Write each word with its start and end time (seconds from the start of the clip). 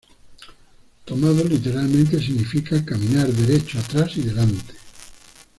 Tomado 1.05 1.43
literalmente 1.43 2.19
significa 2.19 2.83
‘caminar 2.83 3.27
derecho 3.31 3.77
atrás 3.77 4.11
y 4.17 4.21
adelante’. 4.21 4.73